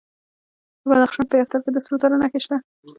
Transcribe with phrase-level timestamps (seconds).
[0.79, 2.57] د بدخشان په یفتل کې د سرو زرو نښې شته.